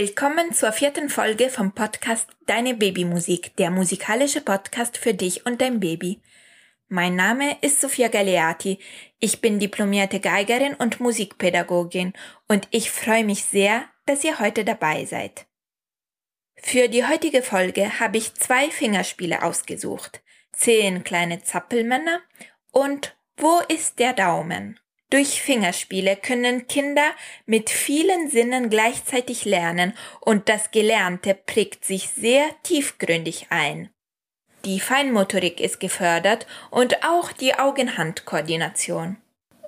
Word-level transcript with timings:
Willkommen 0.00 0.52
zur 0.52 0.70
vierten 0.70 1.08
Folge 1.08 1.50
vom 1.50 1.72
Podcast 1.72 2.28
Deine 2.46 2.74
Babymusik, 2.74 3.56
der 3.56 3.72
musikalische 3.72 4.40
Podcast 4.40 4.96
für 4.96 5.12
dich 5.12 5.44
und 5.44 5.60
dein 5.60 5.80
Baby. 5.80 6.22
Mein 6.86 7.16
Name 7.16 7.56
ist 7.62 7.80
Sofia 7.80 8.06
Galeati. 8.06 8.78
Ich 9.18 9.40
bin 9.40 9.58
diplomierte 9.58 10.20
Geigerin 10.20 10.74
und 10.74 11.00
Musikpädagogin 11.00 12.12
und 12.46 12.68
ich 12.70 12.92
freue 12.92 13.24
mich 13.24 13.42
sehr, 13.42 13.86
dass 14.06 14.22
ihr 14.22 14.38
heute 14.38 14.64
dabei 14.64 15.04
seid. 15.04 15.46
Für 16.54 16.88
die 16.88 17.04
heutige 17.04 17.42
Folge 17.42 17.98
habe 17.98 18.18
ich 18.18 18.34
zwei 18.34 18.70
Fingerspiele 18.70 19.42
ausgesucht. 19.42 20.22
Zehn 20.52 21.02
kleine 21.02 21.42
Zappelmänner 21.42 22.20
und 22.70 23.16
Wo 23.36 23.62
ist 23.66 23.98
der 23.98 24.12
Daumen? 24.12 24.78
Durch 25.10 25.40
Fingerspiele 25.40 26.16
können 26.16 26.66
Kinder 26.68 27.10
mit 27.46 27.70
vielen 27.70 28.28
Sinnen 28.28 28.68
gleichzeitig 28.68 29.46
lernen 29.46 29.94
und 30.20 30.48
das 30.48 30.70
Gelernte 30.70 31.34
prägt 31.34 31.84
sich 31.84 32.10
sehr 32.10 32.44
tiefgründig 32.62 33.46
ein. 33.48 33.88
Die 34.64 34.80
Feinmotorik 34.80 35.60
ist 35.60 35.80
gefördert 35.80 36.46
und 36.70 37.04
auch 37.04 37.32
die 37.32 37.54
Augen-Hand-Koordination. 37.54 39.16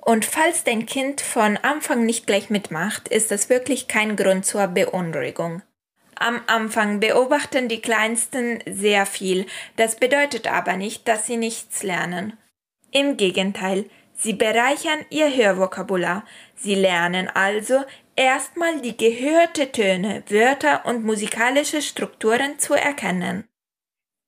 Und 0.01 0.25
falls 0.25 0.63
dein 0.63 0.85
Kind 0.85 1.21
von 1.21 1.57
Anfang 1.57 2.05
nicht 2.05 2.27
gleich 2.27 2.49
mitmacht, 2.49 3.07
ist 3.07 3.31
das 3.31 3.49
wirklich 3.49 3.87
kein 3.87 4.15
Grund 4.15 4.45
zur 4.45 4.67
Beunruhigung. 4.67 5.63
Am 6.15 6.41
Anfang 6.45 6.99
beobachten 6.99 7.67
die 7.67 7.81
Kleinsten 7.81 8.59
sehr 8.67 9.07
viel, 9.07 9.47
das 9.75 9.95
bedeutet 9.95 10.45
aber 10.51 10.75
nicht, 10.75 11.07
dass 11.07 11.25
sie 11.25 11.37
nichts 11.37 11.81
lernen. 11.81 12.37
Im 12.91 13.17
Gegenteil, 13.17 13.85
Sie 14.21 14.33
bereichern 14.33 15.05
ihr 15.09 15.35
Hörvokabular. 15.35 16.23
Sie 16.55 16.75
lernen 16.75 17.27
also 17.27 17.83
erstmal 18.15 18.79
die 18.79 18.95
gehörte 18.95 19.71
Töne, 19.71 20.23
Wörter 20.29 20.85
und 20.85 21.03
musikalische 21.03 21.81
Strukturen 21.81 22.59
zu 22.59 22.75
erkennen. 22.75 23.47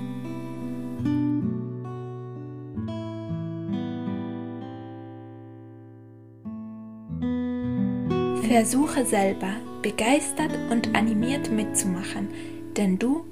Versuche 8.49 9.05
selber 9.05 9.53
begeistert 9.87 10.51
und 10.69 10.93
animiert 10.97 11.49
mitzumachen, 11.49 12.27
denn 12.75 12.99
du 12.99 13.23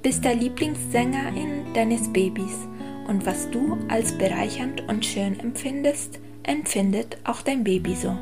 bist 0.00 0.24
der 0.24 0.36
Lieblingssängerin 0.36 1.74
deines 1.74 2.12
Babys 2.12 2.68
und 3.08 3.26
was 3.26 3.50
du 3.50 3.76
als 3.88 4.16
bereichernd 4.16 4.86
und 4.86 5.04
schön 5.04 5.40
empfindest, 5.40 6.20
empfindet 6.44 7.18
auch 7.24 7.42
dein 7.42 7.64
Baby 7.64 7.96
so. 7.96 8.16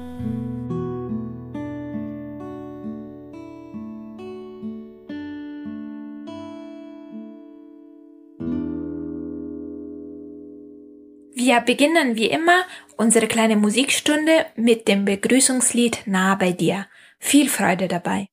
Wir 11.35 11.61
beginnen 11.61 12.17
wie 12.17 12.31
immer 12.31 12.63
unsere 12.97 13.27
kleine 13.27 13.57
Musikstunde 13.57 14.47
mit 14.57 14.89
dem 14.89 15.05
Begrüßungslied 15.05 16.07
Nah 16.07 16.37
bei 16.37 16.53
dir. 16.53 16.87
Viel 17.25 17.49
Freude 17.49 17.87
dabei. 17.87 18.27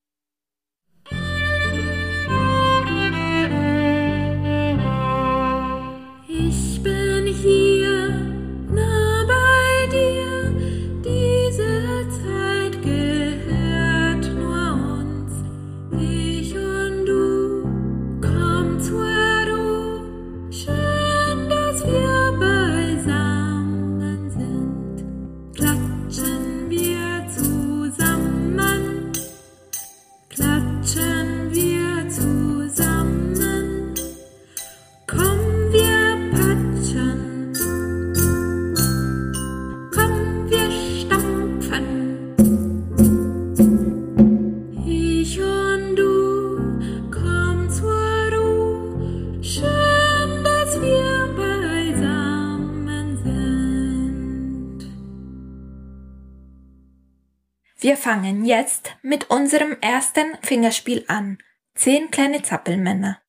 Wir 57.90 57.98
fangen 57.98 58.46
jetzt 58.46 58.92
mit 59.02 59.32
unserem 59.32 59.76
ersten 59.82 60.38
Fingerspiel 60.44 61.06
an. 61.08 61.40
Zehn 61.74 62.12
kleine 62.12 62.44
Zappelmänner. 62.44 63.20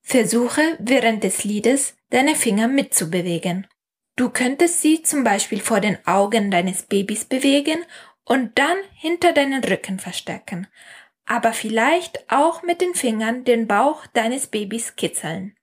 Versuche 0.00 0.76
während 0.80 1.22
des 1.22 1.44
Liedes 1.44 1.96
deine 2.10 2.34
Finger 2.34 2.66
mitzubewegen. 2.66 3.68
Du 4.16 4.30
könntest 4.30 4.82
sie 4.82 5.04
zum 5.04 5.22
Beispiel 5.22 5.60
vor 5.60 5.78
den 5.78 6.04
Augen 6.04 6.50
deines 6.50 6.82
Babys 6.82 7.26
bewegen 7.26 7.78
und 8.24 8.58
dann 8.58 8.78
hinter 8.92 9.32
deinen 9.32 9.62
Rücken 9.62 10.00
verstecken, 10.00 10.66
aber 11.24 11.52
vielleicht 11.52 12.28
auch 12.28 12.64
mit 12.64 12.80
den 12.80 12.94
Fingern 12.94 13.44
den 13.44 13.68
Bauch 13.68 14.04
deines 14.08 14.48
Babys 14.48 14.96
kitzeln. 14.96 15.56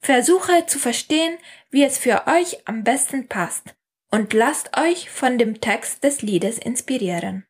Versuche 0.00 0.66
zu 0.66 0.78
verstehen, 0.78 1.38
wie 1.70 1.82
es 1.82 1.96
für 1.96 2.26
euch 2.26 2.68
am 2.68 2.84
besten 2.84 3.26
passt 3.26 3.74
und 4.10 4.32
lasst 4.32 4.76
euch 4.76 5.10
von 5.10 5.38
dem 5.38 5.60
Text 5.60 6.04
des 6.04 6.22
Liedes 6.22 6.58
inspirieren. 6.58 7.44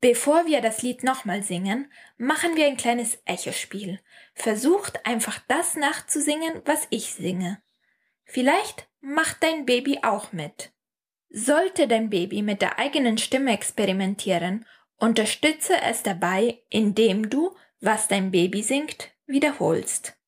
Bevor 0.00 0.46
wir 0.46 0.62
das 0.62 0.82
Lied 0.82 1.04
nochmal 1.04 1.42
singen, 1.42 1.92
machen 2.16 2.56
wir 2.56 2.66
ein 2.66 2.78
kleines 2.78 3.18
Echospiel. 3.26 4.00
Versucht 4.34 5.04
einfach 5.04 5.40
das 5.48 5.76
nachzusingen, 5.76 6.62
was 6.64 6.86
ich 6.88 7.12
singe. 7.12 7.62
Vielleicht 8.24 8.88
macht 9.00 9.42
dein 9.42 9.66
Baby 9.66 9.98
auch 10.02 10.32
mit. 10.32 10.72
Sollte 11.28 11.86
dein 11.86 12.08
Baby 12.08 12.42
mit 12.42 12.62
der 12.62 12.78
eigenen 12.78 13.18
Stimme 13.18 13.52
experimentieren, 13.52 14.66
unterstütze 14.96 15.80
es 15.82 16.02
dabei, 16.02 16.62
indem 16.70 17.28
du, 17.28 17.54
was 17.80 18.08
dein 18.08 18.30
Baby 18.30 18.62
singt, 18.62 19.10
wiederholst. 19.26 20.19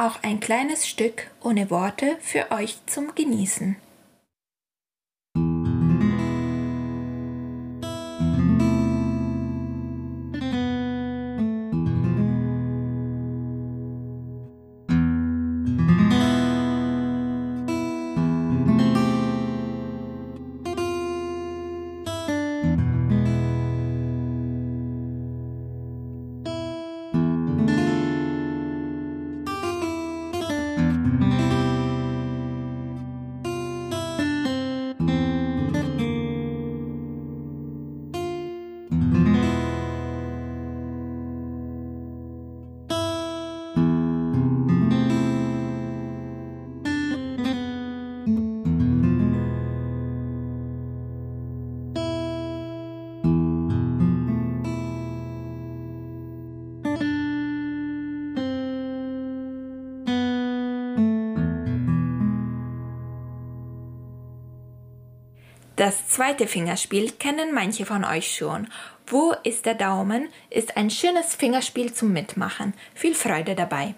Auch 0.00 0.22
ein 0.22 0.40
kleines 0.40 0.88
Stück 0.88 1.30
ohne 1.42 1.70
Worte 1.70 2.16
für 2.20 2.50
euch 2.50 2.78
zum 2.86 3.14
Genießen. 3.14 3.76
Das 65.80 66.08
zweite 66.08 66.46
Fingerspiel 66.46 67.10
kennen 67.12 67.54
manche 67.54 67.86
von 67.86 68.04
euch 68.04 68.36
schon. 68.36 68.68
Wo 69.06 69.32
ist 69.44 69.64
der 69.64 69.72
Daumen 69.72 70.28
ist 70.50 70.76
ein 70.76 70.90
schönes 70.90 71.34
Fingerspiel 71.34 71.94
zum 71.94 72.12
Mitmachen. 72.12 72.74
Viel 72.94 73.14
Freude 73.14 73.54
dabei. 73.54 73.94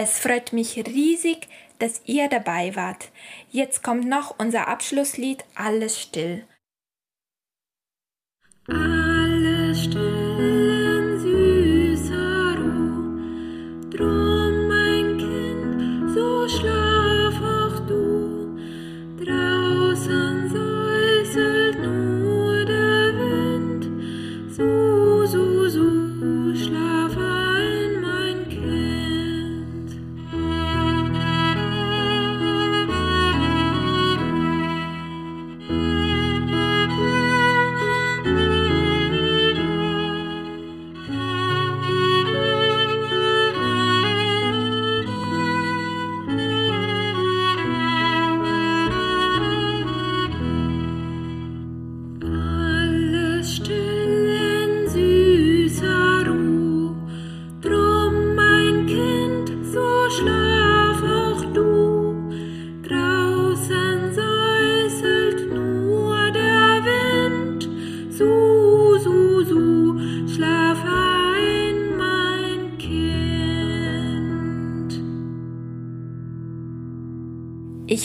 Es 0.00 0.20
freut 0.20 0.52
mich 0.52 0.76
riesig, 0.76 1.48
dass 1.80 2.02
ihr 2.04 2.28
dabei 2.28 2.76
wart. 2.76 3.10
Jetzt 3.50 3.82
kommt 3.82 4.04
noch 4.04 4.38
unser 4.38 4.68
Abschlusslied 4.68 5.44
Alles 5.56 6.00
still. 6.00 6.46
Alles 8.68 9.07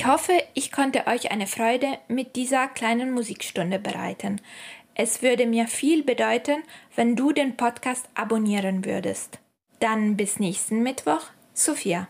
Ich 0.04 0.10
hoffe, 0.10 0.34
ich 0.54 0.74
konnte 0.74 1.08
euch 1.08 1.32
eine 1.32 1.48
Freude 1.48 1.88
mit 2.10 2.36
dieser 2.36 2.68
kleinen 2.68 3.14
Musikstunde 3.14 3.80
bereiten. 3.80 4.42
Es 4.96 5.22
würde 5.22 5.46
mir 5.46 5.66
viel 5.68 6.04
bedeuten, 6.04 6.62
wenn 6.94 7.16
du 7.16 7.32
den 7.32 7.56
Podcast 7.56 8.10
abonnieren 8.14 8.84
würdest. 8.84 9.40
Dann 9.80 10.18
bis 10.18 10.40
nächsten 10.40 10.84
Mittwoch, 10.84 11.22
Sophia. 11.54 12.10